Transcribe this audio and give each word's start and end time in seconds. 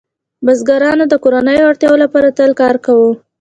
بزګرانو 0.45 1.05
د 1.09 1.13
کورنیو 1.23 1.69
اړتیاوو 1.69 2.01
لپاره 2.03 2.33
تل 2.37 2.51
کار 2.61 2.75
کاوه. 2.85 3.11